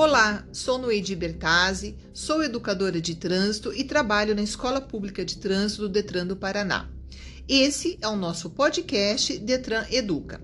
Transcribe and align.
Olá, 0.00 0.46
sou 0.52 0.78
Noedi 0.78 1.16
Bertazzi, 1.16 1.96
sou 2.14 2.40
educadora 2.40 3.00
de 3.00 3.16
trânsito 3.16 3.72
e 3.74 3.82
trabalho 3.82 4.32
na 4.32 4.42
Escola 4.42 4.80
Pública 4.80 5.24
de 5.24 5.38
Trânsito 5.38 5.82
do 5.82 5.88
Detran 5.88 6.24
do 6.24 6.36
Paraná. 6.36 6.88
Esse 7.48 7.98
é 8.00 8.06
o 8.06 8.14
nosso 8.14 8.48
podcast 8.48 9.36
Detran 9.38 9.84
Educa. 9.90 10.40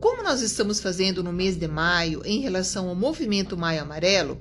Como 0.00 0.24
nós 0.24 0.42
estamos 0.42 0.80
fazendo 0.80 1.22
no 1.22 1.32
mês 1.32 1.56
de 1.56 1.68
maio 1.68 2.22
em 2.24 2.40
relação 2.40 2.88
ao 2.88 2.96
movimento 2.96 3.56
Maio 3.56 3.82
Amarelo, 3.82 4.36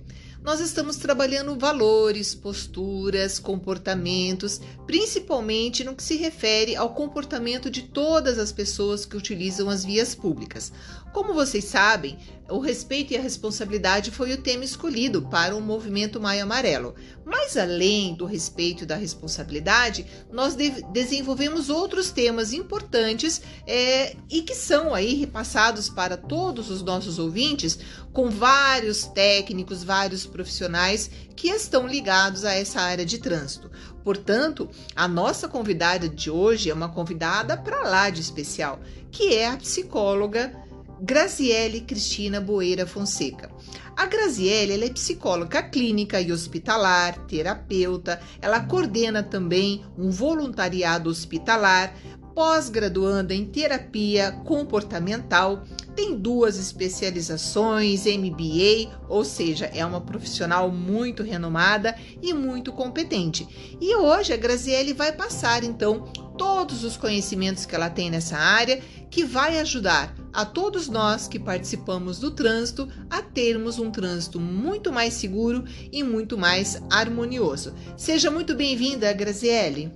nós 0.47 0.61
estamos 0.61 0.95
trabalhando 0.95 1.59
valores, 1.59 2.33
posturas, 2.33 3.37
comportamentos, 3.37 4.61
principalmente 4.85 5.83
no 5.83 5.93
que 5.93 6.01
se 6.01 6.15
refere 6.15 6.73
ao 6.73 6.93
comportamento 6.93 7.69
de 7.69 7.81
todas 7.81 8.39
as 8.39 8.49
pessoas 8.49 9.05
que 9.05 9.17
utilizam 9.17 9.69
as 9.69 9.83
vias 9.83 10.15
públicas. 10.15 10.71
Como 11.11 11.33
vocês 11.33 11.65
sabem, 11.65 12.17
o 12.49 12.59
respeito 12.59 13.11
e 13.11 13.17
a 13.17 13.21
responsabilidade 13.21 14.11
foi 14.11 14.31
o 14.33 14.41
tema 14.41 14.63
escolhido 14.63 15.21
para 15.23 15.55
o 15.55 15.61
movimento 15.61 16.19
Maio 16.19 16.43
Amarelo. 16.43 16.95
Mas 17.25 17.57
além 17.57 18.13
do 18.13 18.25
respeito 18.25 18.83
e 18.83 18.87
da 18.87 18.95
responsabilidade, 18.95 20.05
nós 20.31 20.55
de 20.55 20.69
desenvolvemos 20.93 21.69
outros 21.69 22.09
temas 22.09 22.53
importantes 22.53 23.41
é, 23.65 24.15
e 24.29 24.41
que 24.43 24.55
são 24.55 24.93
aí 24.93 25.15
repassados 25.15 25.89
para 25.89 26.15
todos 26.15 26.69
os 26.69 26.81
nossos 26.81 27.19
ouvintes 27.19 27.79
com 28.13 28.29
vários 28.29 29.03
técnicos, 29.05 29.83
vários 29.83 30.25
profissionais 30.37 31.09
que 31.35 31.49
estão 31.49 31.87
ligados 31.87 32.45
a 32.45 32.53
essa 32.53 32.79
área 32.79 33.03
de 33.03 33.17
trânsito. 33.17 33.71
Portanto, 34.03 34.69
a 34.95 35.07
nossa 35.07 35.47
convidada 35.47 36.07
de 36.07 36.29
hoje 36.29 36.69
é 36.69 36.73
uma 36.73 36.89
convidada 36.89 37.57
para 37.57 37.81
lá 37.81 38.11
de 38.11 38.21
especial, 38.21 38.79
que 39.11 39.33
é 39.33 39.47
a 39.47 39.57
psicóloga 39.57 40.53
Graziele 41.01 41.81
Cristina 41.81 42.39
Boeira 42.39 42.85
Fonseca. 42.85 43.49
A 43.95 44.05
Graziele 44.05 44.85
é 44.85 44.89
psicóloga 44.91 45.63
clínica 45.63 46.21
e 46.21 46.31
hospitalar, 46.31 47.17
terapeuta, 47.25 48.19
ela 48.39 48.59
coordena 48.59 49.23
também 49.23 49.83
um 49.97 50.11
voluntariado 50.11 51.09
hospitalar, 51.09 51.93
pós-graduanda 52.35 53.33
em 53.33 53.45
terapia 53.45 54.31
comportamental, 54.45 55.63
tem 55.97 56.15
duas 56.15 56.59
especializações, 56.59 58.05
MBA, 58.05 58.95
ou 59.09 59.25
seja, 59.25 59.65
é 59.65 59.83
uma 59.83 59.99
profissional 59.99 60.71
muito 60.71 61.23
renomada 61.23 61.97
e 62.21 62.35
muito 62.35 62.71
competente. 62.71 63.75
E 63.81 63.95
hoje 63.95 64.31
a 64.31 64.37
Graziele 64.37 64.93
vai 64.93 65.11
passar 65.11 65.63
então 65.63 66.01
todos 66.37 66.83
os 66.83 66.95
conhecimentos 66.95 67.65
que 67.65 67.73
ela 67.73 67.89
tem 67.89 68.11
nessa 68.11 68.37
área, 68.37 68.79
que 69.09 69.25
vai 69.25 69.57
ajudar 69.57 70.15
a 70.31 70.45
todos 70.45 70.87
nós 70.87 71.27
que 71.27 71.39
participamos 71.39 72.19
do 72.19 72.29
trânsito 72.29 72.87
a 73.09 73.23
termos 73.23 73.79
um 73.79 73.89
trânsito 73.89 74.39
muito 74.39 74.93
mais 74.93 75.15
seguro 75.15 75.63
e 75.91 76.03
muito 76.03 76.37
mais 76.37 76.79
harmonioso. 76.91 77.73
Seja 77.97 78.29
muito 78.29 78.53
bem-vinda, 78.53 79.11
Graziele. 79.13 79.91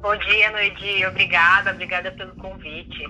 Bom 0.00 0.16
dia, 0.16 0.50
Noedi. 0.50 1.04
Obrigada, 1.04 1.72
obrigada 1.72 2.10
pelo 2.10 2.34
convite. 2.36 3.06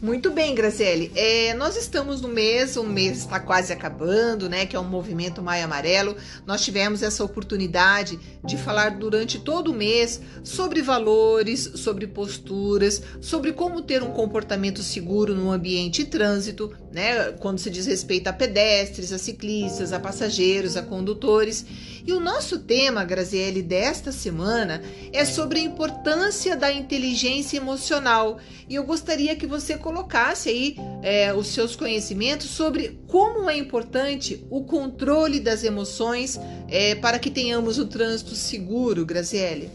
Muito 0.00 0.30
bem, 0.30 0.54
Graziele. 0.54 1.10
É, 1.14 1.52
nós 1.54 1.76
estamos 1.76 2.20
no 2.22 2.28
mês, 2.28 2.76
o 2.76 2.84
mês 2.84 3.18
está 3.18 3.40
quase 3.40 3.72
acabando, 3.72 4.48
né? 4.48 4.64
Que 4.64 4.76
é 4.76 4.78
o 4.78 4.84
movimento 4.84 5.42
Maio 5.42 5.64
Amarelo. 5.64 6.16
Nós 6.46 6.64
tivemos 6.64 7.02
essa 7.02 7.24
oportunidade 7.24 8.18
de 8.44 8.56
falar 8.56 8.92
durante 8.92 9.40
todo 9.40 9.72
o 9.72 9.74
mês 9.74 10.22
sobre 10.44 10.80
valores, 10.80 11.72
sobre 11.74 12.06
posturas, 12.06 13.02
sobre 13.20 13.52
como 13.52 13.82
ter 13.82 14.02
um 14.02 14.12
comportamento 14.12 14.82
seguro 14.82 15.34
no 15.34 15.50
ambiente 15.50 16.04
de 16.04 16.10
trânsito, 16.10 16.72
né? 16.92 17.32
Quando 17.40 17.58
se 17.58 17.68
diz 17.68 17.86
respeito 17.86 18.28
a 18.28 18.32
pedestres, 18.32 19.12
a 19.12 19.18
ciclistas, 19.18 19.92
a 19.92 19.98
passageiros, 19.98 20.76
a 20.76 20.82
condutores. 20.82 21.66
E 22.06 22.12
o 22.12 22.20
nosso 22.20 22.60
tema, 22.60 23.04
Graziele, 23.04 23.62
desta 23.62 24.10
semana 24.10 24.82
é 25.12 25.24
sobre 25.24 25.60
a 25.60 25.62
importância 25.62 26.56
da 26.56 26.72
inteligência 26.72 27.56
emocional. 27.56 28.38
E 28.68 28.74
eu 28.74 28.84
gostaria 28.84 29.36
que 29.36 29.46
você 29.46 29.76
colocasse 29.76 30.48
aí 30.48 30.76
é, 31.02 31.32
os 31.34 31.48
seus 31.48 31.76
conhecimentos 31.76 32.48
sobre 32.48 33.00
como 33.06 33.50
é 33.50 33.56
importante 33.56 34.46
o 34.50 34.64
controle 34.64 35.40
das 35.40 35.62
emoções 35.62 36.38
é, 36.68 36.94
para 36.94 37.18
que 37.18 37.30
tenhamos 37.30 37.78
um 37.78 37.86
trânsito 37.86 38.34
seguro, 38.34 39.04
Graziele. 39.04 39.70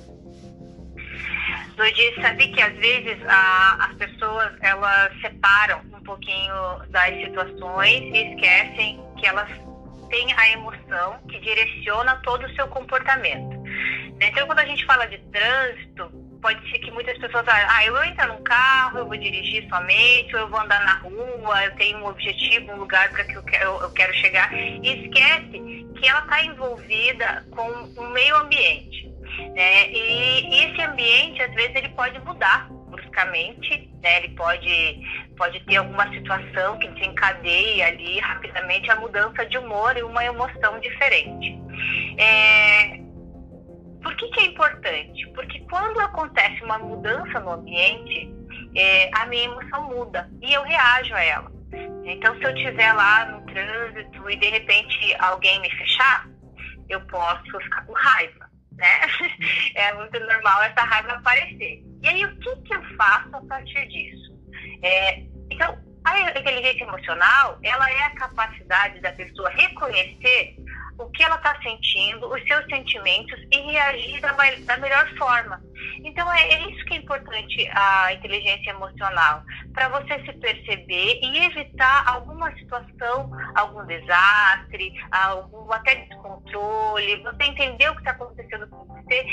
Ludi, 1.78 2.22
sabe 2.22 2.48
que 2.48 2.62
às 2.62 2.74
vezes 2.78 3.18
a, 3.28 3.90
as 3.90 3.96
pessoas 3.98 4.54
elas 4.62 5.12
separam 5.20 5.82
um 5.94 6.04
pouquinho 6.04 6.80
das 6.90 7.14
situações 7.16 8.14
e 8.14 8.34
esquecem 8.34 9.04
que 9.18 9.28
elas 9.28 9.50
têm 10.10 10.34
a 10.34 10.50
emoção 10.50 11.20
que 11.30 11.40
direciona 11.40 12.16
todo 12.24 12.46
o 12.46 12.56
seu 12.56 12.68
comportamento. 12.68 13.64
Então, 14.22 14.46
quando 14.48 14.60
a 14.60 14.66
gente 14.66 14.86
fala 14.86 15.06
de 15.08 15.18
trânsito, 15.18 16.10
pode 16.42 16.62
ser 16.70 16.80
que 16.80 16.92
muitas 16.92 17.18
pessoas 17.18 17.44
falem, 17.46 17.66
ah, 17.68 17.86
eu 17.86 17.94
vou 17.94 18.04
entrar 18.04 18.28
num 18.28 18.44
carro, 18.44 19.00
eu 19.00 19.08
vou 19.08 19.18
dirigir 19.18 19.68
somente, 19.68 20.36
ou 20.36 20.42
eu 20.42 20.50
vou 20.50 20.60
andar 20.60 20.84
na 20.86 21.00
rua, 21.00 21.66
eu 21.66 21.76
tenho 21.76 21.98
um 21.98 22.08
objetivo, 22.08 22.72
um 22.72 22.78
lugar 22.78 23.10
para 23.10 23.24
que 23.24 23.34
eu 23.34 23.44
quero, 23.44 23.72
eu 23.82 23.92
quero 23.92 24.14
chegar, 24.14 24.54
e 24.54 25.06
esquece 25.06 25.86
que 26.00 26.08
ela 26.08 26.20
está 26.20 26.44
envolvida 26.44 27.46
com 27.52 27.68
o 27.68 28.10
meio 28.12 28.36
ambiente. 28.38 29.12
Né? 29.56 29.90
E, 29.90 30.66
esse 30.66 30.82
ambiente, 30.82 31.42
às 31.42 31.54
vezes, 31.54 31.76
ele 31.76 31.90
pode 31.90 32.20
mudar 32.20 32.70
bruscamente, 33.16 33.90
né? 34.04 34.18
ele 34.18 34.36
pode, 34.36 35.32
pode 35.38 35.60
ter 35.62 35.78
alguma 35.78 36.10
situação 36.12 36.78
que 36.78 36.88
desencadeie 36.90 37.82
ali 37.82 38.20
rapidamente 38.20 38.92
a 38.92 38.98
mudança 38.98 39.46
de 39.46 39.58
humor 39.58 39.96
e 39.98 40.04
uma 40.04 40.24
emoção 40.26 40.80
diferente. 40.80 41.58
É, 42.18 43.00
por 44.04 44.16
que, 44.18 44.28
que 44.30 44.40
é 44.42 44.46
importante? 44.48 45.28
Porque 45.34 45.60
quando 45.70 46.00
acontece 46.00 46.62
uma 46.64 46.78
mudança 46.78 47.40
no 47.40 47.54
ambiente, 47.54 48.30
é, 48.76 49.10
a 49.14 49.26
minha 49.26 49.46
emoção 49.46 49.88
muda 49.88 50.30
e 50.42 50.54
eu 50.54 50.64
reajo 50.64 51.16
a 51.16 51.24
ela. 51.24 51.56
Então, 52.06 52.38
se 52.38 52.44
eu 52.44 52.56
estiver 52.56 52.94
lá 52.94 53.26
no 53.26 53.42
trânsito 53.48 54.30
e 54.30 54.36
de 54.36 54.48
repente 54.48 55.16
alguém 55.20 55.60
me 55.60 55.70
fechar, 55.72 56.28
eu 56.88 57.02
posso 57.08 57.60
ficar 57.60 57.86
com 57.86 57.94
raiva, 57.94 58.50
né? 58.74 59.02
É 59.76 59.94
muito 59.94 60.18
normal 60.20 60.64
essa 60.64 60.86
raiva 60.86 61.14
aparecer. 61.14 61.85
E 62.06 62.10
aí, 62.10 62.24
o 62.24 62.36
que, 62.38 62.56
que 62.58 62.76
eu 62.76 62.84
faço 62.96 63.36
a 63.36 63.42
partir 63.48 63.88
disso? 63.88 64.32
É, 64.84 65.24
então, 65.50 65.76
a 66.04 66.40
inteligência 66.40 66.84
emocional, 66.84 67.58
ela 67.64 67.92
é 67.92 68.04
a 68.04 68.12
capacidade 68.12 69.02
da 69.02 69.12
pessoa 69.14 69.50
reconhecer 69.50 70.56
o 71.00 71.10
que 71.10 71.24
ela 71.24 71.36
está 71.36 71.60
sentindo, 71.64 72.32
os 72.32 72.44
seus 72.44 72.64
sentimentos 72.66 73.40
e 73.52 73.58
reagir 73.72 74.22
da, 74.22 74.32
da 74.32 74.78
melhor 74.78 75.18
forma. 75.18 75.60
Então 76.04 76.32
é, 76.32 76.42
é, 76.54 76.70
isso 76.70 76.86
que 76.86 76.94
é 76.94 76.98
importante 76.98 77.68
a 77.74 78.14
inteligência 78.14 78.70
emocional, 78.70 79.44
para 79.76 79.90
você 79.90 80.20
se 80.26 80.34
perceber 80.40 81.20
e 81.22 81.46
evitar 81.46 82.08
alguma 82.08 82.50
situação, 82.56 83.30
algum 83.54 83.86
desastre, 83.86 84.94
algum 85.12 85.72
até 85.72 85.96
descontrole, 86.06 87.22
você 87.22 87.44
entender 87.44 87.90
o 87.90 87.94
que 87.94 88.00
está 88.00 88.12
acontecendo 88.12 88.68
com 88.70 88.86
você, 88.86 89.26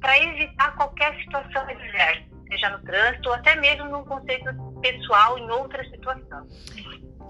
para 0.00 0.18
evitar 0.18 0.74
qualquer 0.76 1.16
situação 1.22 1.62
adversa, 1.62 2.24
seja 2.48 2.70
no 2.70 2.82
trânsito 2.82 3.28
ou 3.28 3.34
até 3.36 3.54
mesmo 3.54 3.84
num 3.86 4.04
conceito 4.04 4.52
pessoal 4.82 5.38
em 5.38 5.48
outra 5.50 5.82
situação. 5.88 6.46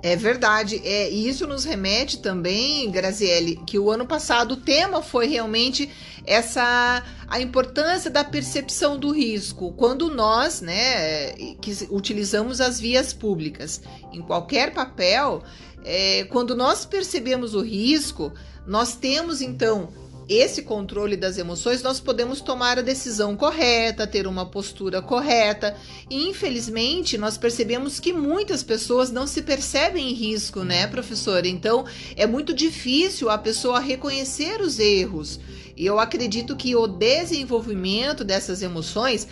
É 0.02 0.14
verdade. 0.14 0.80
É, 0.84 1.10
e 1.10 1.28
isso 1.28 1.46
nos 1.46 1.64
remete 1.64 2.18
também, 2.18 2.90
Graziele, 2.90 3.60
que 3.66 3.78
o 3.78 3.90
ano 3.90 4.06
passado 4.06 4.52
o 4.52 4.56
tema 4.56 5.02
foi 5.02 5.26
realmente 5.26 5.90
essa 6.24 7.02
a 7.28 7.40
importância 7.40 8.10
da 8.10 8.22
percepção 8.22 8.98
do 8.98 9.10
risco. 9.10 9.72
Quando 9.72 10.08
nós, 10.14 10.60
né, 10.60 11.32
que 11.60 11.72
utilizamos 11.90 12.60
as 12.60 12.78
vias 12.78 13.12
públicas 13.12 13.82
em 14.12 14.22
qualquer 14.22 14.72
papel, 14.72 15.42
é, 15.84 16.24
quando 16.24 16.54
nós 16.54 16.84
percebemos 16.84 17.54
o 17.54 17.62
risco, 17.62 18.32
nós 18.66 18.94
temos 18.96 19.40
então 19.40 19.88
esse 20.28 20.62
controle 20.62 21.16
das 21.16 21.38
emoções, 21.38 21.82
nós 21.82 22.00
podemos 22.00 22.40
tomar 22.40 22.78
a 22.78 22.82
decisão 22.82 23.36
correta, 23.36 24.06
ter 24.06 24.26
uma 24.26 24.44
postura 24.44 25.00
correta. 25.00 25.76
E 26.10 26.28
infelizmente, 26.28 27.16
nós 27.16 27.38
percebemos 27.38 28.00
que 28.00 28.12
muitas 28.12 28.62
pessoas 28.62 29.12
não 29.12 29.26
se 29.26 29.42
percebem 29.42 30.10
em 30.10 30.14
risco, 30.14 30.64
né, 30.64 30.86
professora? 30.88 31.46
Então, 31.46 31.84
é 32.16 32.26
muito 32.26 32.52
difícil 32.52 33.30
a 33.30 33.38
pessoa 33.38 33.78
reconhecer 33.78 34.60
os 34.60 34.80
erros. 34.80 35.38
E 35.76 35.86
eu 35.86 36.00
acredito 36.00 36.56
que 36.56 36.74
o 36.74 36.86
desenvolvimento 36.86 38.24
dessas 38.24 38.62
emoções 38.62 39.28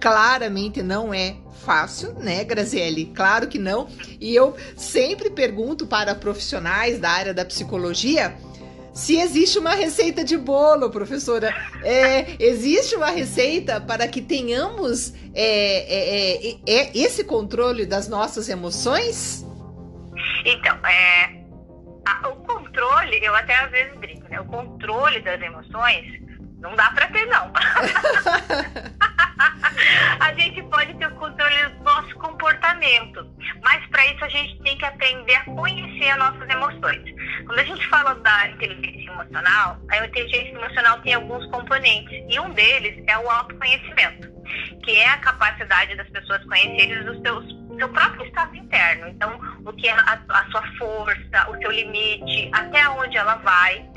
claramente 0.00 0.82
não 0.82 1.12
é 1.12 1.36
fácil, 1.64 2.14
né, 2.14 2.42
Graziele? 2.44 3.12
Claro 3.14 3.48
que 3.48 3.58
não. 3.58 3.88
E 4.20 4.34
eu 4.34 4.56
sempre 4.76 5.28
pergunto 5.28 5.86
para 5.86 6.14
profissionais 6.14 6.98
da 6.98 7.10
área 7.10 7.34
da 7.34 7.44
psicologia 7.44 8.34
se 8.92 9.18
existe 9.18 9.58
uma 9.58 9.74
receita 9.74 10.24
de 10.24 10.36
bolo, 10.36 10.90
professora. 10.90 11.54
É, 11.82 12.36
existe 12.38 12.96
uma 12.96 13.10
receita 13.10 13.80
para 13.80 14.08
que 14.08 14.20
tenhamos 14.20 15.14
é, 15.34 15.42
é, 15.42 16.50
é, 16.50 16.58
é 16.66 16.98
esse 16.98 17.24
controle 17.24 17.86
das 17.86 18.08
nossas 18.08 18.48
emoções? 18.48 19.46
Então, 20.44 20.74
é, 20.86 21.44
a, 22.06 22.28
o 22.28 22.36
controle 22.36 22.68
controle, 22.78 23.18
eu 23.22 23.34
até 23.34 23.56
às 23.56 23.70
vezes 23.70 23.96
brinco, 23.98 24.28
né? 24.28 24.40
O 24.40 24.44
controle 24.44 25.20
das 25.20 25.40
emoções 25.40 26.20
não 26.60 26.74
dá 26.76 26.90
para 26.90 27.06
ter, 27.08 27.26
não. 27.26 27.52
a 30.20 30.34
gente 30.34 30.62
pode 30.64 30.94
ter 30.94 31.06
o 31.06 31.14
controle 31.16 31.68
do 31.68 31.84
nosso 31.84 32.14
comportamento, 32.16 33.30
mas 33.62 33.84
para 33.86 34.06
isso 34.06 34.24
a 34.24 34.28
gente 34.28 34.60
tem 34.62 34.76
que 34.76 34.84
aprender 34.84 35.36
a 35.36 35.44
conhecer 35.44 36.10
as 36.10 36.18
nossas 36.18 36.48
emoções. 36.48 37.02
Quando 37.48 37.60
a 37.60 37.64
gente 37.64 37.88
fala 37.88 38.14
da 38.16 38.48
inteligência 38.50 39.10
emocional, 39.10 39.78
a 39.90 40.04
inteligência 40.04 40.50
emocional 40.54 41.00
tem 41.00 41.14
alguns 41.14 41.46
componentes 41.46 42.22
e 42.28 42.38
um 42.38 42.50
deles 42.50 43.02
é 43.06 43.18
o 43.18 43.30
autoconhecimento, 43.30 44.28
que 44.84 44.94
é 44.98 45.08
a 45.08 45.16
capacidade 45.16 45.96
das 45.96 46.08
pessoas 46.10 46.44
conhecerem 46.44 47.08
os 47.08 47.20
seus 47.22 47.58
seu 47.78 47.88
próprio 47.88 48.26
estado 48.26 48.54
interno. 48.56 49.08
Então, 49.08 49.40
o 49.64 49.72
que 49.72 49.88
é 49.88 49.92
a, 49.92 50.20
a, 50.28 50.50
sua 50.50 50.62
força, 50.78 51.50
o 51.50 51.56
seu 51.58 51.70
limite, 51.70 52.50
até 52.52 52.88
onde 52.90 53.16
ela 53.16 53.36
vai. 53.36 53.88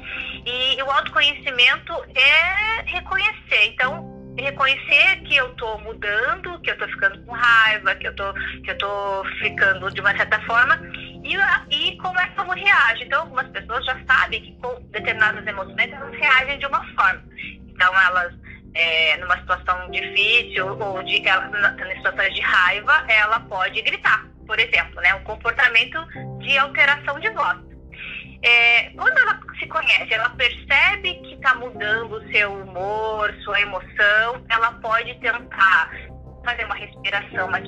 E, 0.46 0.78
e 0.78 0.84
o 0.84 0.90
autoconhecimento 0.90 1.94
é 2.16 2.84
reconhecer. 2.86 3.66
Então, 3.66 4.22
reconhecer 4.38 5.22
que 5.24 5.36
eu 5.36 5.50
tô 5.56 5.78
mudando, 5.80 6.60
que 6.62 6.72
eu 6.72 6.78
tô 6.78 6.88
ficando 6.88 7.22
com 7.26 7.32
raiva, 7.32 7.96
que 7.96 8.08
eu 8.08 8.16
tô, 8.16 8.34
que 8.34 8.72
eu 8.72 8.78
tô 8.78 9.26
ficando 9.40 9.92
de 9.92 10.00
uma 10.00 10.16
certa 10.16 10.40
forma 10.42 10.80
e, 11.24 11.36
e 11.70 11.98
como 11.98 12.20
é 12.20 12.28
que 12.28 12.40
eu 12.40 12.50
reajo. 12.50 13.04
Então, 13.04 13.22
algumas 13.22 13.48
pessoas 13.50 13.86
já 13.86 13.98
sabem 14.06 14.42
que 14.42 14.52
com 14.62 14.82
determinadas 14.92 15.46
emoções 15.46 15.92
elas 15.92 16.14
reagem 16.14 16.60
de 16.60 16.66
uma 16.66 16.84
forma. 16.94 17.24
Então, 17.68 18.02
elas, 18.02 18.34
é, 18.76 19.18
numa 19.18 19.38
situação 19.40 19.90
difícil 19.92 20.78
ou 20.80 21.04
de, 21.04 21.28
ela, 21.28 21.50
em 21.92 21.96
situações 21.96 22.34
de 22.34 22.42
raiva, 22.42 23.06
ela 23.08 23.40
pode 23.42 23.82
gritar, 23.82 24.26
por 24.46 24.60
exemplo, 24.60 25.02
né? 25.02 25.16
Um 25.16 25.24
comportamento 25.24 26.00
de 26.40 26.58
alteração 26.58 27.20
de 27.20 27.30
voz 27.30 27.72
é, 28.44 28.90
quando 28.92 29.18
ela 29.18 29.40
se 29.60 29.68
conhece, 29.68 30.14
ela 30.14 30.30
percebe 30.30 31.14
que 31.16 31.36
está 31.36 31.54
mudando 31.56 32.16
o 32.16 32.32
seu 32.32 32.52
humor, 32.54 33.34
sua 33.44 33.62
emoção, 33.62 34.44
ela 34.50 34.72
pode 34.74 35.14
tentar 35.20 35.92
fazer 36.44 36.66
uma 36.66 36.76
respiração 36.76 37.48
mais 37.50 37.68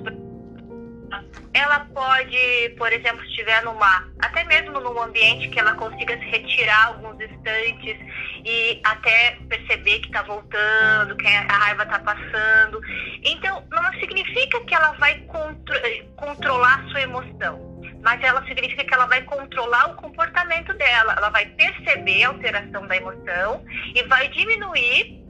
ela 1.54 1.82
pode, 1.94 2.70
por 2.78 2.92
exemplo, 2.92 3.24
estiver 3.26 3.64
numa, 3.64 4.08
até 4.20 4.44
mesmo 4.46 4.80
num 4.80 5.02
ambiente 5.02 5.50
que 5.50 5.60
ela 5.60 5.76
consiga 5.76 6.18
se 6.18 6.26
retirar 6.26 6.88
alguns 6.88 7.22
instantes 7.22 7.98
e 8.44 8.82
até 8.84 9.38
perceber 9.48 10.00
que 10.00 10.08
está 10.08 10.24
voltando, 10.24 11.16
que 11.16 11.28
a 11.28 11.42
raiva 11.42 11.84
está 11.84 12.00
passando. 12.00 12.82
Então, 13.24 13.64
não 13.70 13.94
significa 14.00 14.60
que 14.62 14.74
ela 14.74 14.92
vai 14.94 15.20
contro 15.22 15.76
controlar 16.16 16.80
a 16.80 16.90
sua 16.90 17.02
emoção 17.02 17.74
mas 18.04 18.22
ela 18.22 18.46
significa 18.46 18.84
que 18.84 18.94
ela 18.94 19.06
vai 19.06 19.22
controlar 19.22 19.92
o 19.92 19.96
comportamento 19.96 20.74
dela, 20.74 21.14
ela 21.16 21.30
vai 21.30 21.46
perceber 21.46 22.24
a 22.24 22.30
alteração 22.30 22.86
da 22.86 22.98
emoção 22.98 23.64
e 23.96 24.04
vai 24.04 24.28
diminuir 24.28 25.24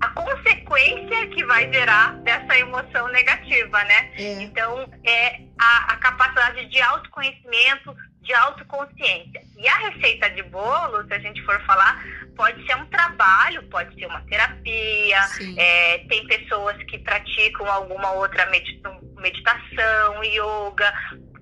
a 0.00 0.08
consequência 0.08 0.73
que 1.26 1.44
vai 1.44 1.72
gerar 1.72 2.14
dessa 2.20 2.58
emoção 2.58 3.08
negativa, 3.08 3.84
né? 3.84 4.10
É. 4.16 4.42
Então, 4.42 4.88
é 5.04 5.40
a, 5.58 5.92
a 5.92 5.96
capacidade 5.96 6.66
de 6.66 6.80
autoconhecimento, 6.80 7.94
de 8.22 8.32
autoconsciência. 8.32 9.42
E 9.58 9.68
a 9.68 9.76
receita 9.88 10.30
de 10.30 10.42
bolo, 10.44 11.06
se 11.06 11.14
a 11.14 11.18
gente 11.18 11.42
for 11.42 11.60
falar, 11.64 12.02
pode 12.36 12.64
ser 12.66 12.76
um 12.76 12.86
trabalho, 12.86 13.62
pode 13.64 13.94
ser 13.94 14.06
uma 14.06 14.20
terapia. 14.22 15.20
É, 15.56 15.98
tem 16.08 16.26
pessoas 16.26 16.76
que 16.84 16.98
praticam 16.98 17.70
alguma 17.70 18.12
outra 18.12 18.46
meditação, 18.50 20.24
yoga, 20.24 20.92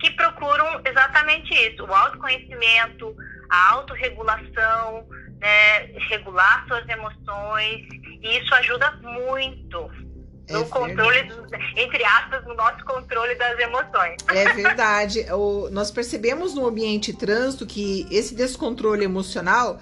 que 0.00 0.10
procuram 0.10 0.82
exatamente 0.84 1.54
isso: 1.54 1.84
o 1.84 1.94
autoconhecimento, 1.94 3.16
a 3.48 3.70
autorregulação, 3.72 5.06
né, 5.40 5.78
regular 6.08 6.64
suas 6.66 6.88
emoções, 6.88 7.86
e 8.22 8.38
isso 8.38 8.54
ajuda 8.54 8.92
muito 9.02 9.90
no 10.50 10.60
é 10.60 10.64
controle, 10.64 11.32
entre 11.76 12.04
aspas, 12.04 12.44
no 12.44 12.54
nosso 12.54 12.84
controle 12.84 13.34
das 13.36 13.58
emoções. 13.58 14.16
É 14.28 14.52
verdade. 14.52 15.26
o, 15.32 15.70
nós 15.70 15.90
percebemos 15.90 16.54
no 16.54 16.66
ambiente 16.66 17.12
trânsito 17.12 17.66
que 17.66 18.06
esse 18.10 18.34
descontrole 18.34 19.04
emocional 19.04 19.80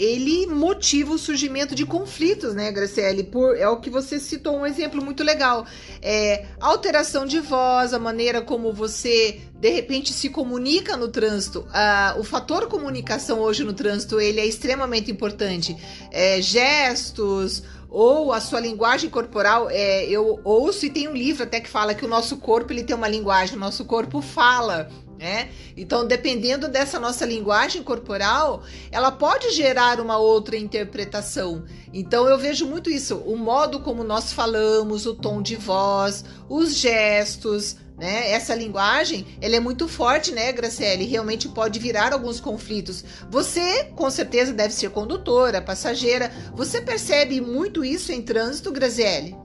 ele 0.00 0.46
motiva 0.46 1.12
o 1.12 1.18
surgimento 1.18 1.74
de 1.74 1.84
conflitos, 1.84 2.54
né, 2.54 2.72
Graciele? 2.72 3.22
Por, 3.22 3.54
é 3.54 3.68
o 3.68 3.80
que 3.80 3.90
você 3.90 4.18
citou 4.18 4.56
um 4.56 4.64
exemplo 4.64 5.04
muito 5.04 5.22
legal. 5.22 5.66
É, 6.00 6.46
alteração 6.58 7.26
de 7.26 7.38
voz, 7.38 7.92
a 7.92 7.98
maneira 7.98 8.40
como 8.40 8.72
você 8.72 9.42
de 9.60 9.68
repente 9.68 10.14
se 10.14 10.30
comunica 10.30 10.96
no 10.96 11.08
trânsito. 11.08 11.68
Ah, 11.70 12.14
o 12.18 12.24
fator 12.24 12.66
comunicação 12.66 13.40
hoje 13.40 13.62
no 13.62 13.74
trânsito 13.74 14.18
ele 14.18 14.40
é 14.40 14.46
extremamente 14.46 15.10
importante. 15.10 15.76
É, 16.10 16.40
gestos 16.40 17.62
ou 17.90 18.32
a 18.32 18.40
sua 18.40 18.60
linguagem 18.60 19.10
corporal. 19.10 19.68
É, 19.68 20.04
eu 20.06 20.40
ouço 20.44 20.86
e 20.86 20.90
tem 20.90 21.08
um 21.08 21.14
livro 21.14 21.42
até 21.42 21.60
que 21.60 21.68
fala 21.68 21.94
que 21.94 22.04
o 22.04 22.08
nosso 22.08 22.36
corpo 22.36 22.72
ele 22.72 22.84
tem 22.84 22.94
uma 22.94 23.08
linguagem, 23.08 23.56
o 23.56 23.60
nosso 23.60 23.84
corpo 23.84 24.22
fala 24.22 24.88
né? 25.20 25.50
Então, 25.76 26.06
dependendo 26.06 26.66
dessa 26.66 26.98
nossa 26.98 27.26
linguagem 27.26 27.82
corporal, 27.82 28.62
ela 28.90 29.12
pode 29.12 29.50
gerar 29.50 30.00
uma 30.00 30.16
outra 30.16 30.56
interpretação. 30.56 31.62
Então, 31.92 32.26
eu 32.26 32.38
vejo 32.38 32.66
muito 32.66 32.88
isso, 32.88 33.18
o 33.18 33.36
modo 33.36 33.80
como 33.80 34.02
nós 34.02 34.32
falamos, 34.32 35.04
o 35.04 35.14
tom 35.14 35.42
de 35.42 35.56
voz, 35.56 36.24
os 36.48 36.74
gestos, 36.74 37.76
né? 38.00 38.30
Essa 38.30 38.54
linguagem, 38.54 39.26
ela 39.42 39.56
é 39.56 39.60
muito 39.60 39.86
forte, 39.86 40.32
né, 40.32 40.50
Graciele? 40.52 41.04
Realmente 41.04 41.46
pode 41.50 41.78
virar 41.78 42.14
alguns 42.14 42.40
conflitos. 42.40 43.04
Você, 43.28 43.84
com 43.94 44.08
certeza, 44.10 44.54
deve 44.54 44.72
ser 44.72 44.90
condutora, 44.90 45.60
passageira. 45.60 46.30
Você 46.54 46.80
percebe 46.80 47.42
muito 47.42 47.84
isso 47.84 48.10
em 48.10 48.22
trânsito, 48.22 48.72
Graciele? 48.72 49.36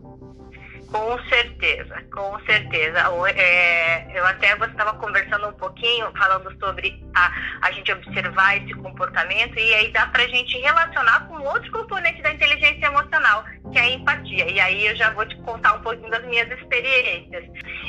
Com 0.90 1.19
certeza, 1.28 2.02
com 2.13 2.40
certeza. 2.46 3.00
É, 3.36 4.18
eu 4.18 4.25
até 4.25 4.56
você 4.56 4.72
estava 4.72 4.94
conversando 4.94 5.50
um 5.50 5.54
pouquinho, 5.54 6.10
falando 6.18 6.50
sobre 6.57 7.04
a, 7.13 7.31
a 7.63 7.72
gente 7.74 7.92
observar 7.92 8.56
esse 8.56 8.74
comportamento, 8.75 9.60
e 9.60 9.74
aí 9.74 9.92
dá 9.92 10.06
para 10.06 10.24
a 10.24 10.28
gente 10.28 10.57
relacionar 10.57 11.28
com 11.28 11.44
outro 11.44 11.69
componente 11.72 12.22
da 12.22 12.31
inteligência 12.31 12.86
emocional, 12.86 13.44
que 13.71 13.77
é 13.77 13.81
a 13.81 13.89
empatia. 13.89 14.51
E 14.51 14.59
aí 14.59 14.88
eu 14.88 14.95
já 14.95 15.12
vou 15.12 15.25
te 15.25 15.35
contar 15.38 15.75
um 15.75 15.81
pouquinho 15.81 16.09
das 16.09 16.23
minhas 16.25 16.50
experiências. 16.51 17.45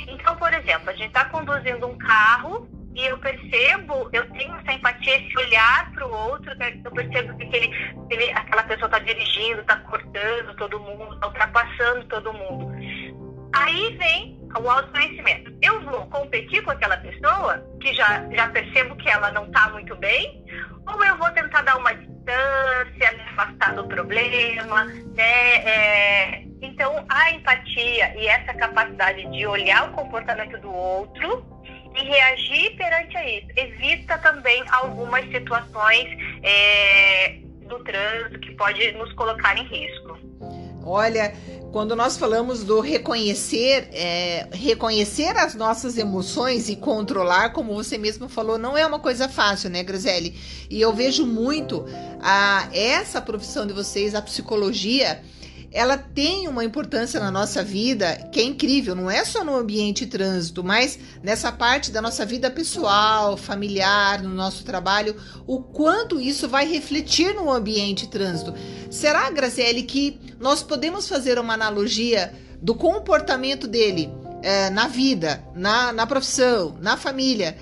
Então, 0.08 0.37
por 0.37 0.52
exemplo, 0.52 0.90
a 0.90 0.93
gente 0.93 1.08
está 1.08 1.25
conduzindo 1.26 1.87
um 1.87 1.99
carro 1.99 2.69
e 2.94 3.05
eu 3.05 3.19
percebo, 3.19 4.08
eu 4.12 4.27
tenho 4.31 4.55
essa 4.56 4.72
empatia, 4.72 5.17
esse 5.19 5.39
olhar 5.39 5.93
para 5.93 6.06
o 6.06 6.10
outro, 6.10 6.55
né? 6.56 6.81
eu 6.82 6.91
percebo 6.91 7.36
que 7.36 7.44
ele, 7.55 7.70
ele, 8.10 8.31
aquela 8.32 8.62
pessoa 8.62 8.86
está 8.86 8.98
dirigindo, 9.01 9.60
está 9.60 9.77
cortando 9.77 10.56
todo 10.56 10.81
mundo, 10.81 11.15
está 11.15 11.27
ultrapassando 11.27 12.05
todo 12.06 12.32
mundo. 12.32 12.72
Aí 13.53 13.96
vem 13.98 14.41
o 14.58 14.70
autoconhecimento. 14.70 15.53
Eu 15.60 15.81
vou 15.82 16.06
competir 16.06 16.62
com 16.62 16.70
aquela 16.70 16.96
pessoa, 16.96 17.62
que 17.81 17.93
já, 17.93 18.27
já 18.31 18.48
percebo 18.48 18.96
que 18.96 19.08
ela 19.10 19.31
não 19.32 19.44
está 19.46 19.69
muito 19.70 19.94
bem, 19.96 20.43
ou 20.86 21.05
eu 21.05 21.16
vou 21.16 21.31
tentar 21.31 21.62
dar 21.62 21.76
uma 21.76 21.93
distância, 21.94 23.12
me 23.12 23.22
afastar 23.22 23.74
do 23.74 23.86
problema, 23.88 24.84
né? 24.84 25.56
É, 25.64 26.43
então, 26.62 27.05
a 27.08 27.31
empatia 27.32 28.14
e 28.16 28.26
essa 28.26 28.55
capacidade 28.55 29.24
de 29.31 29.46
olhar 29.46 29.88
o 29.88 29.93
comportamento 29.93 30.58
do 30.60 30.72
outro 30.72 31.44
e 31.96 32.05
reagir 32.05 32.76
perante 32.76 33.16
a 33.16 33.28
isso. 33.28 33.46
Evita 33.56 34.19
também 34.19 34.62
algumas 34.70 35.24
situações 35.31 36.08
é, 36.43 37.38
do 37.66 37.82
trânsito 37.84 38.38
que 38.40 38.55
pode 38.55 38.93
nos 38.93 39.12
colocar 39.14 39.56
em 39.56 39.64
risco. 39.64 40.06
Olha, 40.86 41.34
quando 41.72 41.96
nós 41.96 42.16
falamos 42.16 42.62
do 42.62 42.81
reconhecer, 42.81 43.88
é, 43.93 44.46
reconhecer 44.52 45.36
as 45.36 45.55
nossas 45.55 45.98
emoções 45.98 46.69
e 46.69 46.76
controlar, 46.76 47.52
como 47.52 47.74
você 47.74 47.98
mesmo 47.98 48.28
falou, 48.28 48.56
não 48.56 48.78
é 48.78 48.86
uma 48.86 49.00
coisa 49.00 49.28
fácil, 49.28 49.69
né, 49.69 49.82
Grazelli? 49.82 50.38
E 50.70 50.81
eu 50.81 50.93
vejo 50.93 51.26
muito 51.26 51.84
a 52.22 52.69
essa 52.72 53.20
profissão 53.20 53.66
de 53.66 53.72
vocês, 53.72 54.14
a 54.14 54.22
psicologia, 54.22 55.20
ela 55.77 55.99
tem 55.99 56.49
uma 56.49 56.65
importância 56.65 57.21
na 57.21 57.31
nossa 57.31 57.63
vida 57.63 58.17
que 58.33 58.41
é 58.41 58.43
incrível, 58.43 58.95
não 58.95 59.11
é 59.11 59.23
só 59.27 59.45
no 59.45 59.55
ambiente 59.55 60.06
trânsito, 60.06 60.65
mas 60.65 60.99
nessa 61.23 61.53
parte 61.53 61.91
da 61.91 62.01
nossa 62.01 62.25
vida 62.25 62.51
pessoal, 62.51 63.37
familiar, 63.37 64.23
no 64.23 64.31
nosso 64.31 64.65
trabalho, 64.65 65.15
o 65.47 65.61
quanto 65.61 66.19
isso 66.19 66.49
vai 66.49 66.67
refletir 66.67 67.35
no 67.35 67.53
ambiente 67.53 68.09
trânsito. 68.09 68.55
Será, 68.91 69.29
Graciele, 69.29 69.83
que 69.83 70.19
nós 70.41 70.63
podemos 70.63 71.06
fazer 71.06 71.39
uma 71.39 71.53
analogia 71.53 72.33
do 72.63 72.75
comportamento 72.75 73.67
dele 73.67 74.11
é, 74.43 74.71
na 74.71 74.89
vida, 74.89 75.45
na, 75.55 75.93
na 75.93 76.06
profissão, 76.06 76.75
na 76.81 76.97
família? 76.97 77.55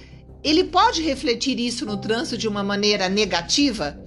Ele 0.44 0.62
pode 0.62 1.02
refletir 1.02 1.58
isso 1.58 1.84
no 1.84 1.96
trânsito 1.96 2.38
de 2.38 2.46
uma 2.46 2.62
maneira 2.62 3.08
negativa? 3.08 3.98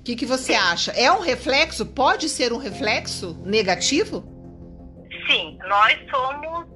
O 0.00 0.02
que, 0.02 0.16
que 0.16 0.24
você 0.24 0.54
acha? 0.54 0.92
É 0.92 1.12
um 1.12 1.20
reflexo? 1.20 1.84
Pode 1.84 2.28
ser 2.30 2.54
um 2.54 2.56
reflexo 2.56 3.38
negativo? 3.44 4.24
Sim, 5.28 5.58
nós 5.68 5.98
somos 6.10 6.66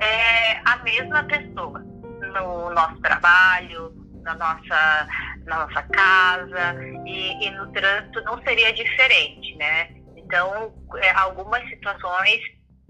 é, 0.00 0.58
a 0.64 0.78
mesma 0.78 1.22
pessoa 1.24 1.80
no 1.80 2.70
nosso 2.70 2.98
trabalho, 3.02 3.92
na 4.22 4.34
nossa, 4.34 5.08
na 5.44 5.66
nossa 5.66 5.82
casa 5.82 6.82
e, 7.06 7.46
e 7.46 7.50
no 7.50 7.70
trânsito 7.72 8.22
não 8.22 8.42
seria 8.42 8.72
diferente, 8.72 9.54
né? 9.56 9.90
Então, 10.16 10.72
é, 10.96 11.10
algumas 11.10 11.62
situações 11.68 12.40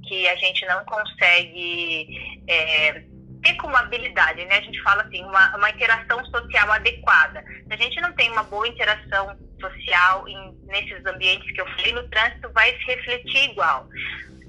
que 0.07 0.29
a 0.29 0.37
gente 0.37 0.65
não 0.67 0.85
consegue 0.85 2.41
é, 2.47 3.05
ter 3.43 3.55
como 3.57 3.77
habilidade, 3.77 4.45
né? 4.45 4.59
A 4.59 4.61
gente 4.63 4.81
fala 4.83 5.03
assim, 5.03 5.23
uma, 5.25 5.57
uma 5.57 5.71
interação 5.71 6.25
social 6.27 6.71
adequada. 6.71 7.45
Se 7.67 7.73
a 7.73 7.77
gente 7.77 8.01
não 8.01 8.13
tem 8.13 8.31
uma 8.31 8.45
boa 8.45 8.67
interação 8.67 9.37
social 9.61 10.29
em, 10.29 10.57
nesses 10.65 11.05
ambientes 11.05 11.51
que 11.53 11.61
eu 11.61 11.67
falei, 11.67 11.93
no 11.93 12.09
trânsito 12.09 12.51
vai 12.53 12.77
se 12.79 12.85
refletir 12.85 13.51
igual. 13.51 13.89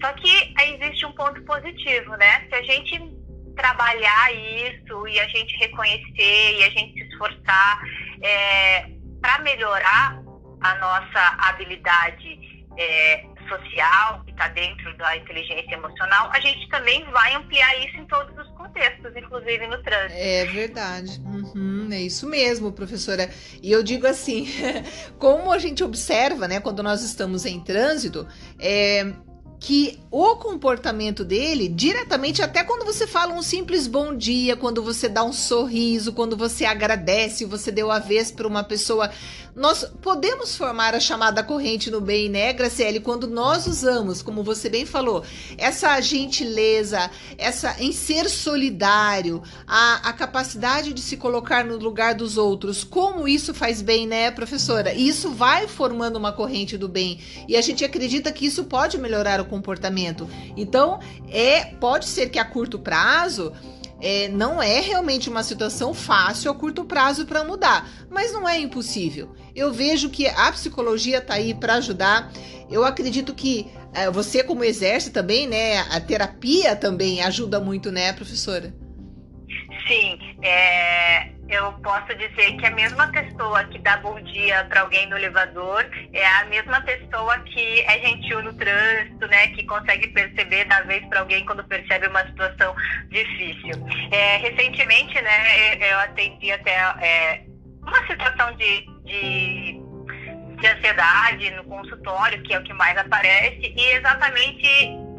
Só 0.02 0.12
que 0.14 0.54
aí 0.58 0.76
existe 0.76 1.06
um 1.06 1.12
ponto 1.14 1.42
positivo, 1.44 2.16
né? 2.18 2.48
Se 2.50 2.56
a 2.56 2.62
gente 2.64 3.24
trabalhar 3.56 4.34
isso 4.34 5.08
e 5.08 5.20
a 5.20 5.28
gente 5.28 5.56
reconhecer 5.58 6.60
e 6.60 6.64
a 6.64 6.70
gente 6.70 6.94
se 6.94 7.08
esforçar 7.10 7.82
é, 8.22 8.90
para 9.22 9.40
melhorar 9.40 10.22
a 10.62 10.76
nossa 10.76 11.38
habilidade 11.48 12.66
é, 12.78 13.26
social 13.48 14.24
que 14.24 14.32
está 14.32 14.48
dentro 14.50 14.96
da 14.98 15.16
inteligência 15.16 15.74
emocional, 15.74 16.30
a 16.32 16.40
gente 16.40 16.68
também 16.70 17.04
vai 17.12 17.36
ampliar 17.36 17.78
isso 17.86 17.98
em 17.98 18.06
todos 18.06 18.36
os 18.38 18.53
contextos, 18.74 19.16
inclusive 19.16 19.68
no 19.68 19.82
trânsito. 19.82 20.20
É 20.20 20.46
verdade. 20.46 21.22
Uhum, 21.24 21.90
é 21.92 22.02
isso 22.02 22.28
mesmo, 22.28 22.72
professora. 22.72 23.30
E 23.62 23.72
eu 23.72 23.84
digo 23.84 24.08
assim, 24.08 24.48
como 25.20 25.52
a 25.52 25.60
gente 25.60 25.84
observa, 25.84 26.48
né, 26.48 26.60
quando 26.60 26.82
nós 26.82 27.04
estamos 27.04 27.46
em 27.46 27.60
trânsito, 27.60 28.28
é, 28.60 29.14
que 29.60 30.00
o 30.12 30.36
comportamento 30.36 31.24
dele, 31.24 31.70
diretamente, 31.70 32.42
até 32.42 32.64
quando 32.64 32.84
você 32.84 33.08
fala 33.08 33.34
um 33.34 33.42
simples 33.42 33.88
bom 33.88 34.14
dia, 34.14 34.58
quando 34.58 34.84
você 34.84 35.08
dá 35.08 35.24
um 35.24 35.32
sorriso, 35.32 36.12
quando 36.12 36.36
você 36.36 36.66
agradece, 36.66 37.46
você 37.46 37.72
deu 37.72 37.90
a 37.90 38.00
vez 38.00 38.30
para 38.30 38.48
uma 38.48 38.64
pessoa 38.64 39.10
nós 39.56 39.86
podemos 40.02 40.56
formar 40.56 40.96
a 40.96 41.00
chamada 41.00 41.44
corrente 41.44 41.92
no 41.92 42.02
bem, 42.02 42.28
né, 42.30 42.52
Graciele, 42.54 43.00
quando 43.00 43.28
nós 43.28 43.68
usamos, 43.68 44.22
como 44.22 44.44
você 44.44 44.70
bem 44.70 44.86
falou, 44.86 45.24
essa 45.58 46.00
gentileza, 46.02 47.10
essa 47.38 47.76
em 47.80 47.92
ser 47.92 48.30
solidário, 48.30 49.44
a, 49.68 50.10
a 50.10 50.14
capacidade 50.14 50.92
de 50.92 51.02
se 51.02 51.18
colocar 51.18 51.64
no 51.64 51.78
lugar 51.78 52.16
dos 52.16 52.38
outros. 52.38 52.84
Como 52.84 53.28
isso 53.28 53.54
faz 53.54 53.82
bem, 53.82 54.08
né, 54.08 54.32
professora? 54.32 54.94
E 54.94 55.08
isso 55.08 55.30
vai 55.32 55.68
formando 55.68 56.18
uma 56.18 56.32
corrente 56.32 56.78
do 56.78 56.90
bem. 56.90 57.20
E 57.48 57.56
a 57.56 57.62
gente 57.62 57.86
acredita 57.86 58.32
que 58.32 58.46
isso 58.46 58.64
pode 58.64 58.98
melhorar 58.98 59.40
o 59.40 59.46
comportamento. 59.46 60.28
Então, 60.58 61.00
é 61.30 61.66
pode 61.66 62.06
ser 62.06 62.30
que 62.30 62.40
a 62.40 62.46
curto 62.46 62.80
prazo 62.80 63.54
é, 64.04 64.28
não 64.28 64.62
é 64.62 64.82
realmente 64.82 65.30
uma 65.30 65.44
situação 65.44 65.94
fácil 65.94 66.52
a 66.52 66.56
curto 66.56 66.84
prazo 66.84 67.26
para 67.26 67.44
mudar, 67.44 67.90
mas 68.10 68.34
não 68.34 68.48
é 68.48 68.60
impossível. 68.60 69.34
Eu 69.56 69.72
vejo 69.72 70.10
que 70.10 70.28
a 70.28 70.52
psicologia 70.52 71.20
está 71.20 71.36
aí 71.36 71.54
para 71.54 71.76
ajudar. 71.76 72.32
Eu 72.70 72.84
acredito 72.84 73.36
que 73.36 73.72
é, 73.94 74.10
você, 74.10 74.44
como 74.44 74.64
exerce 74.64 75.12
também, 75.12 75.48
né? 75.48 75.80
A 75.92 76.00
terapia 76.02 76.76
também 76.76 77.22
ajuda 77.22 77.60
muito, 77.60 77.92
né, 77.92 78.12
professora? 78.14 78.74
Sim, 79.88 80.18
é, 80.42 81.30
eu 81.50 81.74
posso 81.84 82.16
dizer 82.16 82.58
que 82.58 82.66
a 82.66 82.72
mesma 82.72 83.08
pessoa 83.10 83.64
que 83.66 83.78
dá 83.80 83.98
bom 83.98 84.20
dia 84.22 84.64
para 84.66 84.82
alguém 84.82 85.08
no 85.08 85.18
elevador 85.18 85.86
é 86.14 86.26
a 86.26 86.46
mesma 86.46 86.82
pessoa 86.82 87.38
que 87.40 87.82
é 87.82 88.00
gentil 88.00 88.42
no 88.42 88.54
trânsito, 88.54 89.28
né? 89.28 89.48
Que 89.50 89.64
consegue 89.66 90.08
perceber 90.08 90.66
da 90.66 90.82
vez 90.82 91.06
para 91.08 91.20
alguém 91.20 91.46
quando 91.46 91.64
percebe 91.66 92.08
uma 92.08 92.26
situação 92.26 92.74
difícil. 93.10 93.74
É, 94.12 94.38
recentemente, 94.38 95.22
né? 95.22 95.92
Eu 95.92 96.00
atendi 96.00 96.52
até 96.52 96.72
é, 97.02 97.44
uma 97.86 98.08
situação 98.08 98.56
de, 98.56 98.86
de, 99.04 99.82
de, 100.60 100.68
ansiedade 100.68 101.52
no 101.52 101.64
consultório, 101.66 102.42
que 102.44 102.54
é 102.54 102.60
o 102.60 102.64
que 102.64 102.74
mais 102.74 102.98
aparece, 102.98 103.74
e 103.76 103.86
exatamente 103.94 104.68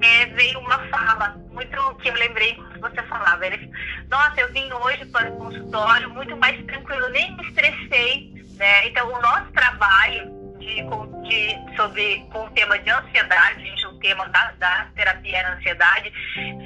é, 0.02 0.26
veio 0.26 0.58
uma 0.60 0.78
fala 0.88 1.36
muito 1.50 1.94
que 1.96 2.08
eu 2.08 2.14
lembrei 2.14 2.54
quando 2.54 2.80
você 2.80 3.02
falava. 3.04 3.46
Ele, 3.46 3.70
nossa, 4.10 4.40
eu 4.40 4.52
vim 4.52 4.70
hoje 4.72 5.04
para 5.06 5.30
o 5.30 5.36
consultório 5.36 6.10
muito 6.10 6.36
mais 6.36 6.62
tranquilo, 6.64 7.08
nem 7.10 7.36
me 7.36 7.46
estressei, 7.48 8.32
né? 8.56 8.88
Então, 8.88 9.08
o 9.08 9.20
nosso 9.20 9.50
trabalho 9.52 10.44
de, 10.58 10.82
de, 11.28 11.76
sobre, 11.76 12.26
com 12.32 12.44
o 12.44 12.50
tema 12.50 12.78
de 12.78 12.90
ansiedade, 12.90 13.62
gente, 13.62 13.86
o 13.86 13.98
tema 13.98 14.28
da, 14.28 14.52
da 14.58 14.86
terapia 14.94 15.38
era 15.38 15.54
ansiedade, 15.54 16.12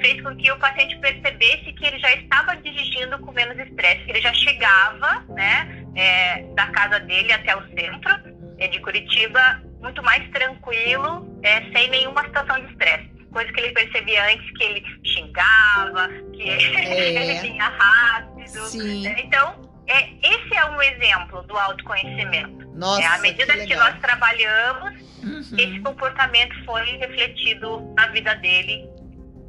fez 0.01 0.21
com 0.21 0.35
que 0.35 0.51
o 0.51 0.57
paciente 0.57 0.97
percebesse 0.97 1.73
que 1.73 1.85
ele 1.85 1.99
já 1.99 2.11
estava 2.13 2.55
dirigindo 2.57 3.19
com 3.19 3.31
menos 3.31 3.57
estresse, 3.59 4.05
que 4.05 4.11
ele 4.11 4.21
já 4.21 4.33
chegava, 4.33 5.23
né, 5.29 5.78
é, 5.95 6.43
da 6.55 6.67
casa 6.67 6.99
dele 6.99 7.31
até 7.31 7.55
o 7.55 7.61
centro 7.69 8.13
é, 8.57 8.67
de 8.67 8.79
Curitiba 8.79 9.61
muito 9.81 10.03
mais 10.03 10.29
tranquilo, 10.31 11.39
é, 11.43 11.61
sem 11.71 11.89
nenhuma 11.89 12.23
situação 12.25 12.59
de 12.59 12.71
estresse 12.71 13.19
coisa 13.31 13.51
que 13.53 13.59
ele 13.59 13.71
percebia 13.71 14.25
antes 14.33 14.51
que 14.57 14.63
ele 14.63 14.83
xingava, 15.03 16.09
que 16.33 16.49
é. 16.49 17.21
ele 17.21 17.39
vinha 17.41 17.67
rápido. 17.67 18.59
Sim. 18.67 19.03
Né? 19.03 19.15
Então, 19.23 19.55
é, 19.87 20.09
esse 20.23 20.55
é 20.55 20.65
um 20.65 20.81
exemplo 20.81 21.43
do 21.43 21.57
autoconhecimento. 21.57 22.67
Nossa, 22.75 23.01
é, 23.01 23.05
à 23.05 23.17
medida 23.19 23.53
que, 23.53 23.67
que 23.67 23.75
nós 23.75 23.97
trabalhamos, 23.99 25.01
uhum. 25.23 25.57
esse 25.57 25.79
comportamento 25.79 26.53
foi 26.65 26.83
refletido 26.97 27.81
na 27.95 28.07
vida 28.07 28.35
dele 28.35 28.87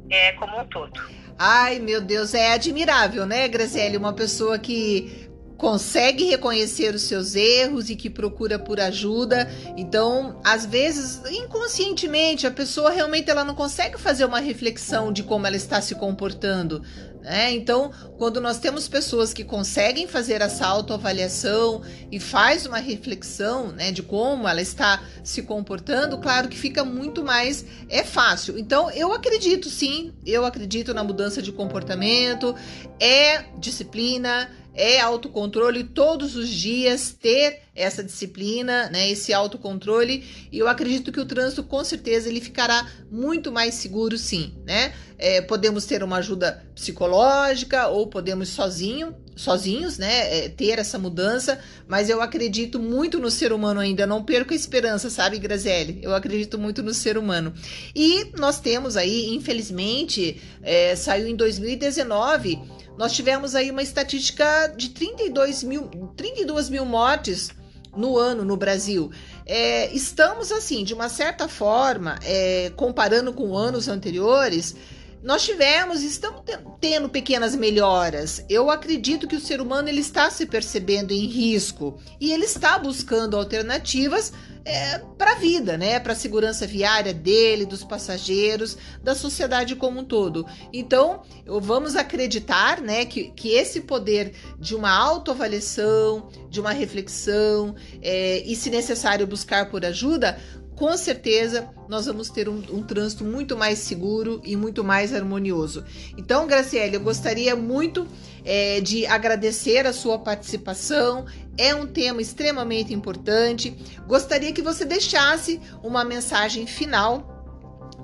é, 0.09 0.31
como 0.33 0.59
um 0.59 0.65
todo. 0.65 0.91
Ai, 1.37 1.79
meu 1.79 2.01
Deus, 2.01 2.33
é 2.33 2.53
admirável, 2.53 3.25
né, 3.25 3.47
Graziele? 3.47 3.97
Uma 3.97 4.13
pessoa 4.13 4.59
que 4.59 5.30
consegue 5.61 6.23
reconhecer 6.23 6.95
os 6.95 7.03
seus 7.03 7.35
erros 7.35 7.91
e 7.91 7.95
que 7.95 8.09
procura 8.09 8.57
por 8.57 8.79
ajuda. 8.79 9.47
Então, 9.77 10.41
às 10.43 10.65
vezes, 10.65 11.21
inconscientemente, 11.29 12.47
a 12.47 12.51
pessoa 12.51 12.89
realmente 12.89 13.29
ela 13.29 13.43
não 13.43 13.53
consegue 13.53 13.99
fazer 13.99 14.25
uma 14.25 14.39
reflexão 14.39 15.13
de 15.13 15.21
como 15.21 15.45
ela 15.45 15.55
está 15.55 15.79
se 15.79 15.93
comportando. 15.93 16.81
Né? 17.21 17.51
Então, 17.51 17.91
quando 18.17 18.41
nós 18.41 18.57
temos 18.57 18.87
pessoas 18.87 19.31
que 19.31 19.43
conseguem 19.43 20.07
fazer 20.07 20.41
essa 20.41 20.65
autoavaliação 20.65 21.83
e 22.11 22.19
faz 22.19 22.65
uma 22.65 22.79
reflexão 22.79 23.67
né, 23.71 23.91
de 23.91 24.01
como 24.01 24.47
ela 24.47 24.61
está 24.61 25.03
se 25.23 25.43
comportando, 25.43 26.17
claro 26.17 26.49
que 26.49 26.57
fica 26.57 26.83
muito 26.83 27.23
mais 27.23 27.63
é 27.87 28.03
fácil. 28.03 28.57
Então, 28.57 28.89
eu 28.89 29.13
acredito 29.13 29.69
sim, 29.69 30.11
eu 30.25 30.43
acredito 30.43 30.91
na 30.91 31.03
mudança 31.03 31.39
de 31.39 31.51
comportamento, 31.51 32.55
é 32.99 33.43
disciplina, 33.59 34.49
é 34.73 34.99
autocontrole 34.99 35.83
todos 35.83 36.35
os 36.35 36.49
dias, 36.49 37.11
ter 37.11 37.61
essa 37.81 38.03
disciplina, 38.03 38.89
né, 38.89 39.09
esse 39.09 39.33
autocontrole, 39.33 40.23
e 40.51 40.59
eu 40.59 40.67
acredito 40.67 41.11
que 41.11 41.19
o 41.19 41.25
trânsito 41.25 41.63
com 41.63 41.83
certeza 41.83 42.29
ele 42.29 42.41
ficará 42.41 42.87
muito 43.11 43.51
mais 43.51 43.75
seguro 43.75 44.17
sim, 44.17 44.53
né? 44.65 44.93
É, 45.17 45.39
podemos 45.39 45.85
ter 45.85 46.03
uma 46.03 46.17
ajuda 46.17 46.65
psicológica 46.73 47.87
ou 47.87 48.07
podemos 48.07 48.49
sozinho, 48.49 49.15
sozinhos, 49.35 49.97
né, 49.97 50.45
é, 50.45 50.49
ter 50.49 50.79
essa 50.79 50.97
mudança, 50.97 51.59
mas 51.87 52.09
eu 52.09 52.21
acredito 52.21 52.79
muito 52.79 53.19
no 53.19 53.29
ser 53.29 53.53
humano 53.53 53.79
ainda, 53.79 54.07
não 54.07 54.23
perco 54.23 54.53
a 54.53 54.55
esperança, 54.55 55.09
sabe, 55.09 55.37
Graziele? 55.37 55.99
Eu 56.01 56.15
acredito 56.15 56.57
muito 56.57 56.81
no 56.81 56.93
ser 56.93 57.17
humano. 57.17 57.53
E 57.95 58.31
nós 58.37 58.59
temos 58.59 58.97
aí, 58.97 59.27
infelizmente, 59.35 60.41
é, 60.63 60.95
saiu 60.95 61.27
em 61.27 61.35
2019 61.35 62.81
nós 62.97 63.13
tivemos 63.13 63.55
aí 63.55 63.71
uma 63.71 63.81
estatística 63.81 64.67
de 64.77 64.89
32 64.89 65.63
mil, 65.63 65.87
32 66.15 66.69
mil 66.69 66.85
mortes 66.85 67.49
no 67.95 68.17
ano 68.17 68.43
no 68.45 68.55
Brasil. 68.55 69.11
É, 69.45 69.93
estamos, 69.93 70.51
assim, 70.51 70.83
de 70.83 70.93
uma 70.93 71.09
certa 71.09 71.47
forma, 71.47 72.17
é, 72.23 72.71
comparando 72.75 73.33
com 73.33 73.57
anos 73.57 73.87
anteriores, 73.87 74.75
nós 75.23 75.43
tivemos, 75.43 76.01
estamos 76.01 76.41
tendo 76.79 77.07
pequenas 77.07 77.55
melhoras. 77.55 78.43
Eu 78.49 78.71
acredito 78.71 79.27
que 79.27 79.35
o 79.35 79.41
ser 79.41 79.61
humano 79.61 79.87
ele 79.87 80.01
está 80.01 80.29
se 80.29 80.45
percebendo 80.45 81.11
em 81.11 81.25
risco 81.27 81.99
e 82.19 82.31
ele 82.31 82.45
está 82.45 82.79
buscando 82.79 83.37
alternativas 83.37 84.33
é, 84.63 84.99
para 85.17 85.31
a 85.31 85.35
vida, 85.35 85.77
né? 85.77 85.99
Para 85.99 86.13
a 86.13 86.15
segurança 86.15 86.67
viária 86.67 87.13
dele, 87.13 87.65
dos 87.65 87.83
passageiros, 87.83 88.77
da 89.01 89.15
sociedade 89.15 89.75
como 89.75 89.99
um 89.99 90.05
todo. 90.05 90.45
Então, 90.71 91.21
vamos 91.45 91.95
acreditar, 91.95 92.81
né, 92.81 93.05
que, 93.05 93.31
que 93.31 93.49
esse 93.49 93.81
poder 93.81 94.33
de 94.59 94.75
uma 94.75 94.91
autoavaliação, 94.91 96.29
de 96.49 96.59
uma 96.59 96.71
reflexão 96.71 97.75
é, 98.01 98.43
e, 98.45 98.55
se 98.55 98.69
necessário, 98.69 99.25
buscar 99.25 99.69
por 99.69 99.83
ajuda, 99.83 100.39
com 100.81 100.97
certeza 100.97 101.71
nós 101.87 102.07
vamos 102.07 102.31
ter 102.31 102.49
um, 102.49 102.55
um, 102.71 102.81
trânsito 102.81 103.23
muito 103.23 103.55
mais 103.55 103.77
seguro 103.77 104.41
e 104.43 104.55
muito 104.55 104.83
mais 104.83 105.13
harmonioso. 105.13 105.85
Então, 106.17 106.47
Graciele, 106.47 106.95
eu 106.95 107.01
gostaria 107.01 107.55
muito 107.55 108.07
é, 108.43 108.81
de 108.81 109.05
agradecer 109.05 109.85
a 109.85 109.93
sua 109.93 110.17
participação. 110.17 111.27
É 111.55 111.75
um 111.75 111.85
tema 111.85 112.19
extremamente 112.19 112.95
importante. 112.95 113.69
Gostaria 114.07 114.51
que 114.51 114.63
você 114.63 114.83
deixasse 114.83 115.61
uma 115.83 116.03
mensagem 116.03 116.65
final 116.65 117.45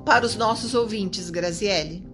para 0.05 0.24
os 0.24 0.36
nossos 0.36 0.75
ouvintes, 0.75 1.31
Graziele. 1.31 2.05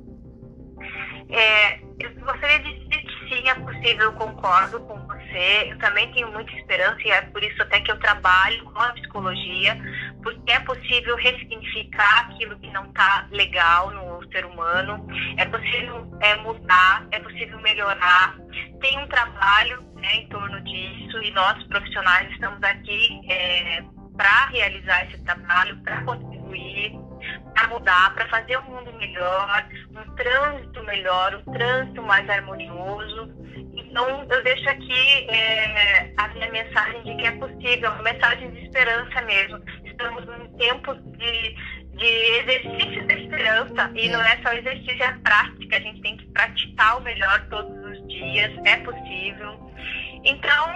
É, 1.29 1.79
eu 1.99 2.09
gostaria 2.21 2.59
de 2.59 2.79
dizer 2.79 3.01
que 3.01 3.35
sim, 3.35 3.49
é 3.49 3.55
possível, 3.55 4.05
eu 4.05 4.13
concordo 4.13 4.79
com 4.79 4.97
você. 5.07 5.71
Eu 5.71 5.77
também 5.79 6.11
tenho 6.13 6.31
muita 6.31 6.51
esperança 6.53 7.01
e 7.03 7.11
é 7.11 7.21
por 7.21 7.43
isso 7.43 7.61
até 7.61 7.81
que 7.81 7.91
eu 7.91 7.99
trabalho 7.99 8.63
com 8.63 8.79
a 8.79 8.93
psicologia, 8.93 9.75
porque 10.23 10.51
é 10.51 10.59
possível 10.61 11.15
ressignificar 11.17 12.29
aquilo 12.29 12.57
que 12.59 12.69
não 12.71 12.85
está 12.85 13.27
legal 13.31 13.91
no 13.91 14.31
ser 14.31 14.45
humano, 14.45 15.05
é 15.37 15.45
possível 15.45 16.07
é, 16.21 16.35
mudar, 16.37 17.05
é 17.11 17.19
possível 17.19 17.59
melhorar. 17.61 18.35
Tem 18.81 18.97
um 18.99 19.07
trabalho 19.07 19.83
né, 19.95 20.15
em 20.15 20.27
torno 20.27 20.59
disso 20.61 21.21
e 21.21 21.31
nós 21.31 21.61
profissionais 21.67 22.31
estamos 22.31 22.61
aqui 22.63 23.21
é, 23.29 23.83
para 24.15 24.47
realizar 24.47 25.05
esse 25.05 25.23
trabalho, 25.23 25.77
para 25.83 26.01
contribuir, 26.03 26.93
para 27.53 27.67
mudar, 27.67 28.13
para 28.13 28.27
fazer 28.27 28.57
um 28.59 28.63
mundo 28.63 28.93
melhor, 28.93 29.65
um 29.91 30.15
trânsito 30.15 30.83
melhor, 30.83 31.41
um 31.45 31.53
trânsito 31.53 32.01
mais 32.03 32.29
harmonioso. 32.29 33.31
Então, 33.75 34.25
eu 34.29 34.43
deixo 34.43 34.69
aqui 34.69 35.27
é, 35.29 36.13
a 36.17 36.27
minha 36.29 36.51
mensagem 36.51 37.03
de 37.03 37.15
que 37.15 37.27
é 37.27 37.31
possível, 37.31 37.91
uma 37.91 38.03
mensagem 38.03 38.51
de 38.51 38.65
esperança 38.65 39.21
mesmo. 39.21 39.59
Estamos 40.03 40.25
num 40.25 40.57
tempo 40.57 40.93
de, 40.95 41.55
de 41.97 42.05
exercício 42.05 43.07
de 43.07 43.13
esperança 43.13 43.89
e 43.95 44.09
não 44.09 44.21
é 44.21 44.37
só 44.41 44.51
exercício, 44.51 45.01
é 45.01 45.13
prática. 45.23 45.77
A 45.77 45.79
gente 45.79 46.01
tem 46.01 46.17
que 46.17 46.25
praticar 46.27 46.97
o 46.97 47.01
melhor 47.01 47.47
todos 47.49 47.73
os 47.85 48.07
dias, 48.09 48.51
é 48.65 48.75
possível. 48.77 49.71
Então, 50.25 50.73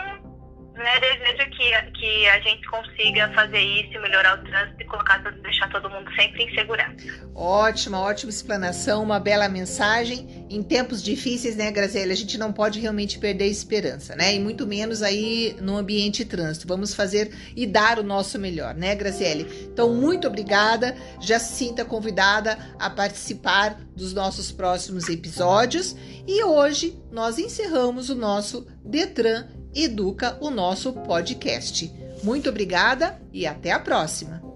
né, 0.76 1.00
desejo 1.02 1.50
que, 1.50 1.92
que 2.00 2.30
a 2.30 2.40
gente 2.40 2.66
consiga 2.68 3.30
fazer 3.34 3.60
isso, 3.60 4.00
melhorar 4.00 4.40
o 4.40 4.44
trânsito 4.44 4.82
e 4.82 4.86
colocar, 4.86 5.18
deixar 5.18 5.70
todo 5.72 5.90
mundo 5.90 6.10
sempre 6.16 6.44
em 6.44 6.56
segurança. 6.56 7.28
Ótima, 7.36 8.00
ótima 8.00 8.30
explanação, 8.30 9.04
uma 9.04 9.20
bela 9.20 9.50
mensagem. 9.50 10.37
Em 10.50 10.64
tempos 10.64 11.04
difíceis, 11.04 11.56
né, 11.56 11.70
Graziela, 11.72 12.14
a 12.14 12.16
gente 12.16 12.38
não 12.38 12.54
pode 12.54 12.80
realmente 12.80 13.20
perder 13.20 13.46
a 13.46 13.48
esperança, 13.48 14.16
né? 14.16 14.34
E 14.34 14.40
muito 14.40 14.66
menos 14.66 15.02
aí 15.02 15.56
no 15.62 15.76
ambiente 15.76 16.24
trânsito. 16.24 16.68
Vamos 16.68 16.94
fazer 16.94 17.32
e 17.56 17.66
dar 17.66 18.00
o 18.00 18.04
nosso 18.04 18.40
melhor, 18.40 18.74
né, 18.74 18.96
Graziele? 18.96 19.48
Então, 19.72 19.94
muito 19.94 20.28
obrigada. 20.28 20.96
Já 21.20 21.38
se 21.38 21.54
sinta 21.54 21.84
convidada 21.84 22.58
a 22.80 22.90
participar 22.90 23.82
dos 23.96 24.14
nossos 24.14 24.52
próximos 24.52 25.10
episódios. 25.10 25.96
E 26.26 26.44
hoje 26.44 26.98
nós 27.12 27.38
encerramos 27.38 28.10
o 28.10 28.16
nosso 28.16 28.66
Detran 28.86 29.48
Educa, 29.76 30.38
o 30.40 30.50
nosso 30.50 30.94
podcast. 30.94 31.92
Muito 32.24 32.50
obrigada 32.50 33.22
e 33.32 33.46
até 33.46 33.72
a 33.72 33.80
próxima! 33.80 34.47